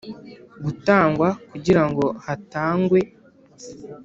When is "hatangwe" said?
2.25-2.99